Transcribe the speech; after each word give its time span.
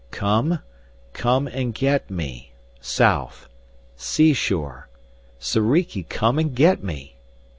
"Come 0.09 0.61
come 1.13 1.47
and 1.47 1.75
get 1.75 2.09
me 2.09 2.53
south 2.79 3.47
seashore 3.95 4.89
Soriki 5.37 6.01
come 6.01 6.39
and 6.39 6.55
get 6.55 6.83
me!" 6.83 7.17